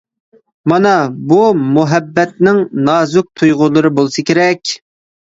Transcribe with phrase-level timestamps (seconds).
[0.71, 0.93] مانا
[1.33, 1.41] بۇ
[1.75, 4.73] مۇھەببەتنىڭ نازۇك تۇيغۇلىرى بولسا كېرەك.